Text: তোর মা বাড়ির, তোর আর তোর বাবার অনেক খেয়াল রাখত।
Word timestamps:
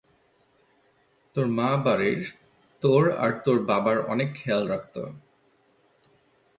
তোর 1.35 1.45
মা 1.49 1.69
বাড়ির, 1.77 2.21
তোর 2.83 3.03
আর 3.17 3.31
তোর 3.45 3.57
বাবার 3.65 3.97
অনেক 4.05 4.29
খেয়াল 4.35 4.63
রাখত। 4.67 4.95